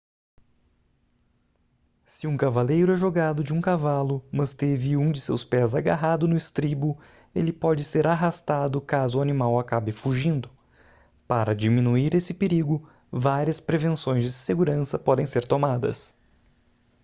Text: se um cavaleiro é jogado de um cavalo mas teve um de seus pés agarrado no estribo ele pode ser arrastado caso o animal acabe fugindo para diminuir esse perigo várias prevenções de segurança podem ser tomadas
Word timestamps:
se 2.03 2.25
um 2.25 2.35
cavaleiro 2.35 2.91
é 2.91 2.97
jogado 2.97 3.43
de 3.43 3.53
um 3.53 3.61
cavalo 3.61 4.25
mas 4.31 4.51
teve 4.51 4.97
um 4.97 5.11
de 5.11 5.21
seus 5.21 5.45
pés 5.45 5.75
agarrado 5.75 6.27
no 6.27 6.35
estribo 6.35 6.97
ele 7.35 7.53
pode 7.53 7.83
ser 7.83 8.07
arrastado 8.07 8.81
caso 8.81 9.19
o 9.19 9.21
animal 9.21 9.59
acabe 9.59 9.91
fugindo 9.91 10.49
para 11.27 11.53
diminuir 11.53 12.15
esse 12.15 12.33
perigo 12.33 12.89
várias 13.11 13.59
prevenções 13.61 14.23
de 14.23 14.31
segurança 14.31 14.97
podem 14.97 15.27
ser 15.27 15.45
tomadas 15.45 16.15